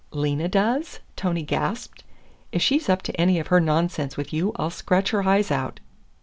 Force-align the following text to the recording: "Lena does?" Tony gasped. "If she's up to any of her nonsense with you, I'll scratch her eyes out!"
"Lena 0.09 0.47
does?" 0.47 0.99
Tony 1.15 1.43
gasped. 1.43 2.03
"If 2.51 2.59
she's 2.63 2.89
up 2.89 3.03
to 3.03 3.21
any 3.21 3.37
of 3.37 3.49
her 3.49 3.59
nonsense 3.59 4.17
with 4.17 4.33
you, 4.33 4.51
I'll 4.55 4.71
scratch 4.71 5.11
her 5.11 5.27
eyes 5.27 5.51
out!" 5.51 5.79